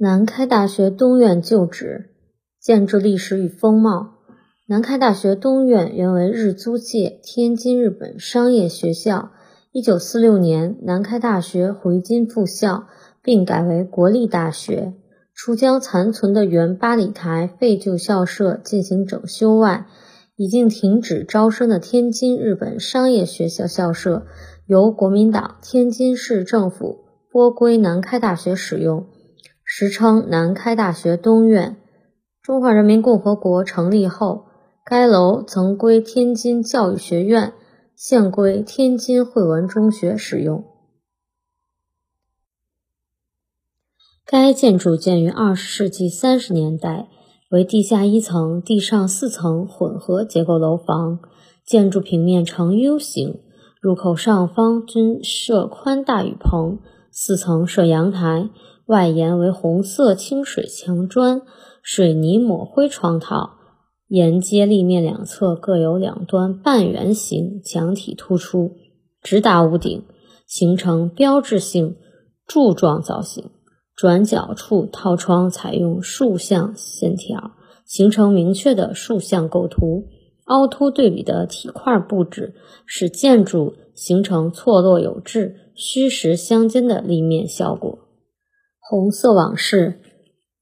[0.00, 2.10] 南开大学东院旧址
[2.60, 4.18] 建筑历史与风貌。
[4.68, 9.32] 南开大学东院原为日租界天津日本商业学校。
[9.72, 12.86] 一九四六年，南开大学回京复校，
[13.24, 14.94] 并改为国立大学。
[15.34, 19.88] 除将残存的原八里台废旧校舍进行整修外，
[20.36, 24.22] 已经停止招生的天津日本商业学校校舍
[24.64, 27.00] 由国民党天津市政府
[27.32, 29.04] 拨归南开大学使用。
[29.70, 31.76] 时称南开大学东院。
[32.42, 34.46] 中华人民共和国成立后，
[34.82, 37.52] 该楼曾归天津教育学院，
[37.94, 40.64] 现归天津汇文中学使用。
[44.24, 47.06] 该建筑建于二十世纪三十年代，
[47.50, 51.18] 为地下一层、地上四层混合结构楼房，
[51.62, 53.42] 建筑平面呈 U 形，
[53.82, 56.78] 入口上方均设宽大雨棚，
[57.10, 58.48] 四层设阳台。
[58.88, 61.42] 外沿为红色清水墙砖，
[61.82, 63.50] 水泥抹灰窗套，
[64.06, 68.76] 沿街立面两侧各有两端半圆形墙体突出，
[69.22, 70.04] 直达屋顶，
[70.46, 71.96] 形成标志性
[72.46, 73.50] 柱状造型。
[73.94, 77.50] 转角处套窗采用竖向线条，
[77.84, 80.06] 形成明确的竖向构图。
[80.46, 82.54] 凹凸对比的体块布置，
[82.86, 87.98] 使建筑形成错落有致、虚实相间的立面效果。
[88.90, 90.00] 红色往事，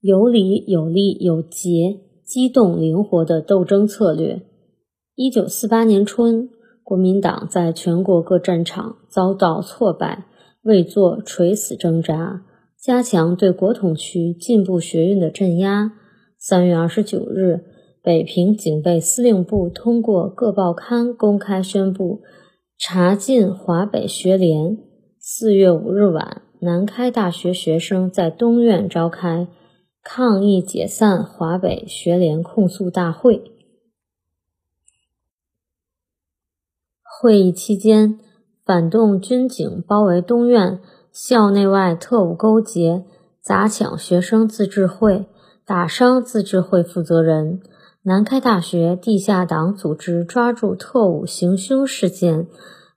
[0.00, 4.42] 有理有利有节，机动灵活的斗争策略。
[5.14, 6.50] 一九四八年春，
[6.82, 10.26] 国民党在全国各战场遭到挫败，
[10.64, 12.42] 未做垂死挣扎，
[12.76, 15.92] 加强对国统区进步学运的镇压。
[16.36, 17.60] 三月二十九日，
[18.02, 22.22] 北平警备司令部通过各报刊公开宣布
[22.76, 24.76] 查禁华北学联。
[25.20, 26.42] 四月五日晚。
[26.66, 29.46] 南开大学学生在东院召开
[30.02, 33.52] 抗议解散华北学联控诉大会。
[37.04, 38.18] 会议期间，
[38.64, 40.80] 反动军警包围东院，
[41.12, 43.04] 校内外特务勾结，
[43.40, 45.26] 砸抢学生自治会，
[45.64, 47.60] 打伤自治会负责人。
[48.02, 52.48] 南开大学地下党组织抓住特务行凶事件，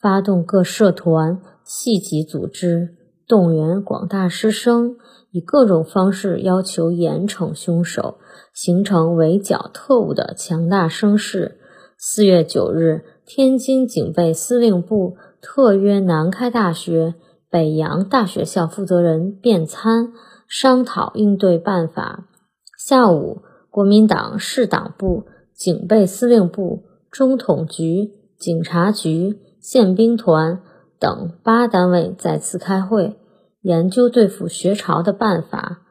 [0.00, 2.96] 发动各社团、系级组织。
[3.32, 4.96] 动员广大师生，
[5.30, 8.18] 以各种方式要求严惩凶手，
[8.52, 11.58] 形成围剿特务的强大声势。
[11.96, 17.14] 四月九日，天津警备司令部特约南开大学、
[17.48, 20.12] 北洋大学校负责人便参，
[20.46, 22.28] 商讨应对办法。
[22.76, 30.60] 下午，国民党市党部、警备司令部、中统局、警察局、宪兵团
[31.00, 33.16] 等八单位再次开会。
[33.62, 35.82] 研究对付学潮的办法，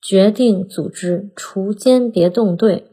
[0.00, 2.88] 决定组织除奸别动队，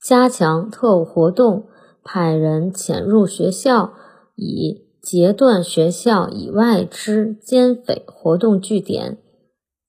[0.00, 1.66] 加强特务活动，
[2.04, 3.92] 派人潜入学校，
[4.36, 9.18] 以截断学校以外之奸匪活动据点，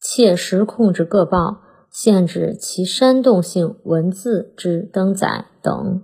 [0.01, 1.61] 切实控制各报，
[1.91, 6.01] 限制其煽动性文字之登载等。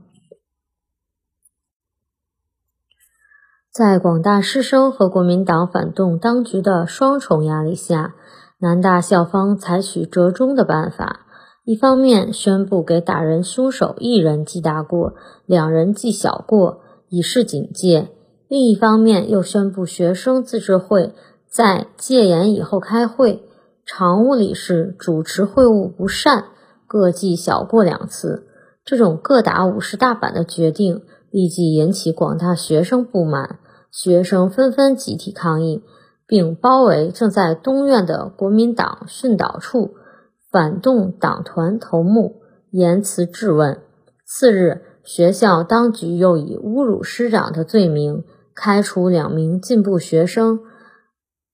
[3.79, 8.13] 在广大师生和国民党反动当局的双重压力下，
[8.59, 11.21] 南大校方采取折中的办法：
[11.63, 15.13] 一方面宣布给打人凶手一人记大过，
[15.45, 18.09] 两人记小过，以示警戒；
[18.49, 21.13] 另一方面又宣布学生自治会
[21.49, 23.43] 在戒严以后开会，
[23.85, 26.47] 常务理事主持会务不善，
[26.85, 28.45] 各记小过两次。
[28.83, 31.01] 这种各打五十大板的决定。
[31.31, 33.59] 立即引起广大学生不满，
[33.91, 35.83] 学生纷纷集体抗议，
[36.27, 39.95] 并包围正在东院的国民党训导处，
[40.51, 42.41] 反动党团头目，
[42.71, 43.79] 言辞质问。
[44.25, 48.23] 次日，学校当局又以侮辱师长的罪名
[48.55, 50.59] 开除两名进步学生，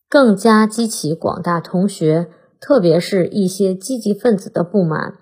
[0.10, 2.28] 更加激起广大同学，
[2.60, 5.16] 特别是一些积极分子的不满。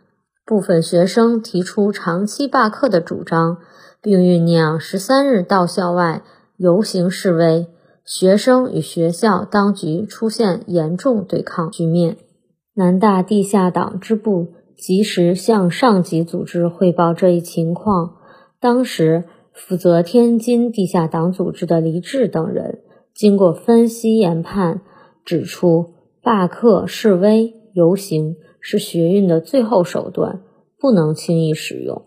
[0.45, 3.57] 部分学生提出长期罢课的主张。
[4.03, 6.23] 并酝酿十三日到校外
[6.57, 7.67] 游行示威，
[8.05, 12.17] 学生与学校当局出现严重对抗局面。
[12.75, 18.15] 南大地下党支部及时向上级组织汇报这一情况。
[18.59, 22.79] 当时负责天津地下党组织的黎志等人
[23.13, 24.81] 经过分析研判，
[25.25, 30.41] 指出罢课、示威、游行是学运的最后手段，
[30.79, 32.03] 不能轻易使用。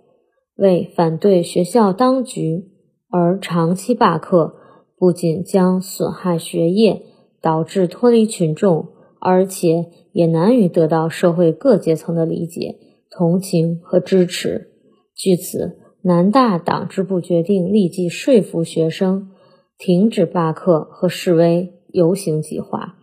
[0.56, 2.70] 为反对学校当局
[3.10, 4.56] 而长期罢课，
[4.98, 7.02] 不仅将损害学业，
[7.40, 8.88] 导致脱离群众，
[9.20, 12.76] 而且也难以得到社会各阶层的理解、
[13.10, 14.68] 同情和支持。
[15.14, 19.30] 据此，南大党支部决定立即说服学生
[19.78, 22.96] 停止罢课和示威游行计划，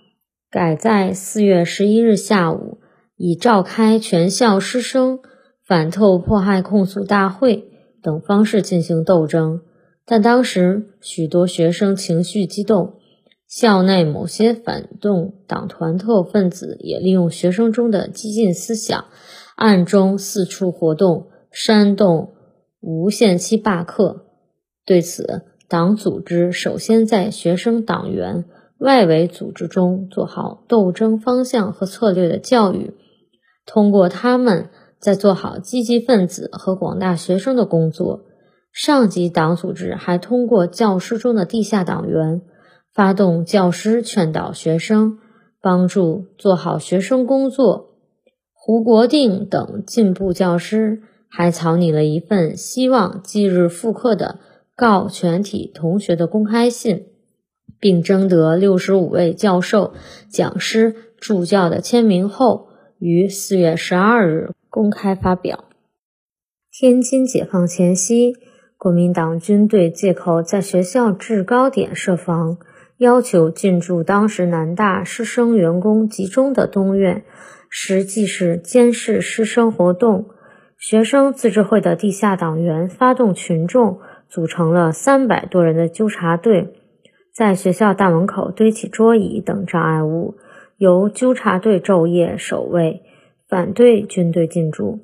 [0.52, 2.80] 改在四月十一日下午
[3.16, 5.20] 以召开全校师生
[5.66, 7.66] 反透迫害控诉大会
[8.02, 9.62] 等方式进行斗争。
[10.06, 13.00] 但当时许多学生情绪激动。
[13.46, 19.06] 校内某些反动党团特分子也利用学生中的激进思想，
[19.56, 22.34] 暗中四处活动，煽动
[22.82, 24.26] 无限期罢课。
[24.88, 28.46] 对此，党组织首先在学生党员
[28.80, 32.96] 外围组织中做好斗争方向和策略的教育，
[33.68, 38.22] 通过他们在做好积极分子和广大学生的工作。
[38.74, 42.42] 上级党组织还通过教师中的地下党员。
[42.94, 45.18] 发动教师劝导学生，
[45.60, 47.96] 帮助做好学生工作。
[48.54, 54.40] 胡国定等进步教师还草拟了一份希望即日复课的
[54.76, 57.08] 告全体同学的公开信，
[57.80, 59.96] 并征得六十五位教授、
[60.30, 62.68] 讲师、助教的签名后，
[63.00, 65.66] 于四月十二日公开发表。
[66.72, 68.36] 天津解放前夕，
[68.84, 72.58] 国民党军队借口在学校制高点设防。
[72.98, 77.24] 要求进驻当时南大师生员工集中的东院，
[77.70, 80.26] 实际是监视师生活动。
[80.78, 86.74] 学生自治会的地下党员发动群众，组成了三百多人的纠察队，
[87.34, 90.36] 在学校大门口堆起桌椅等障碍物，
[90.76, 93.02] 由纠察队昼夜守卫，
[93.48, 95.00] 反对军队进驻。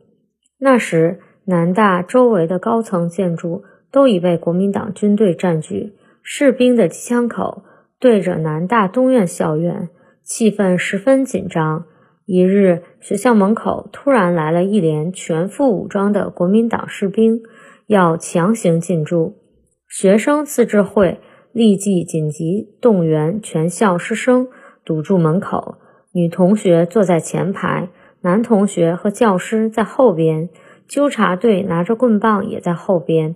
[0.59, 7.63] 那时，南大周围的高层建筑都已被国民党军队占据，士兵的枪口。
[7.99, 9.89] 对着南大东院校园，
[10.21, 11.85] 气氛十分紧张。
[12.27, 17.41] 一日，学校门口突然来了一连全副武装的国民党士兵，
[17.87, 19.39] 要强行进驻。
[19.87, 21.19] 学生自治会
[21.51, 24.49] 立即紧急动员全校师生
[24.85, 25.79] 堵住门口，
[26.13, 27.89] 女同学坐在前排，
[28.21, 30.49] 男同学和教师在后边，
[30.89, 33.35] 纠察队拿着棍棒也在后边，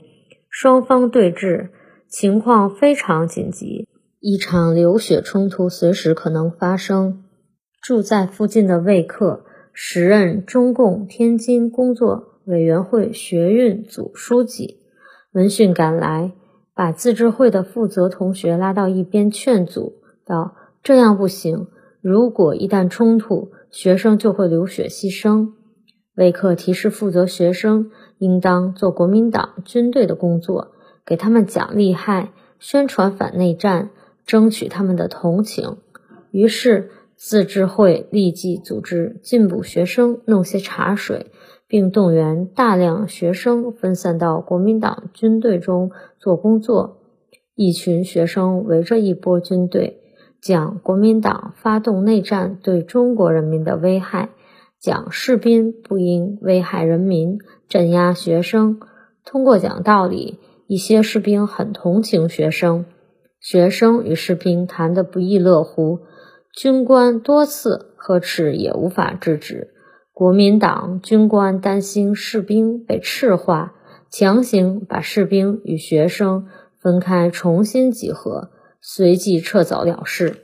[0.49, 1.69] 双方对峙，
[2.09, 3.87] 情况非常紧急。
[4.19, 7.23] 一场流血冲突随时可能发生。
[7.79, 14.79] 住在附近的魏克，时任中共天津工作委员会学运组书记，
[15.33, 16.31] 闻讯赶来，
[16.73, 21.67] 把自治会的负责同学拉到一边劝阻道：“这样不行，
[22.01, 25.51] 如果一旦冲突，学生就会流血牺牲。”
[26.15, 30.71] 魏克提示负责学生应当做国民党军队的工作，
[31.05, 33.89] 给他们讲厉害，宣传反内战。
[34.25, 35.79] 争取他们的同情，
[36.31, 41.27] 于是自治会立即组织进补学生弄些茶水，
[41.67, 46.99] 并动员大量学生分散到国民党军队中做工作。
[47.53, 49.99] 一群学生围着一波军队，
[50.41, 54.29] 讲国民党发动内战对中国人民的危害，
[54.83, 57.39] 讲士兵不应危害人民、
[57.69, 58.81] 镇压学生。
[59.23, 62.83] 通过讲道理，一些士兵很同情学生。
[63.39, 65.99] 学生与士兵谈得不亦乐乎，
[66.53, 69.69] 军官多次呵斥也无法制止。
[70.11, 73.75] 国民党军官担心士兵被赤化，
[74.11, 76.47] 强行把士兵与学生
[76.81, 78.49] 分开，重新集合，
[78.81, 80.42] 随即撤走了事。